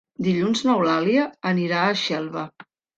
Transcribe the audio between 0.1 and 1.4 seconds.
Dilluns n'Eulàlia